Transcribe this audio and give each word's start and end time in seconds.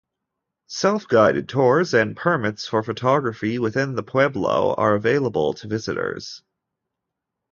Self-guided 0.65 1.47
tours 1.47 1.93
and 1.93 2.17
permits 2.17 2.65
for 2.67 2.81
photography 2.81 3.59
within 3.59 3.93
the 3.93 4.01
pueblo 4.01 4.73
are 4.73 4.95
available 4.95 5.53
to 5.53 5.67
visitors. 5.67 6.41